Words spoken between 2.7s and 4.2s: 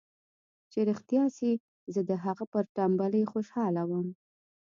ټمبلۍ خوشاله وم.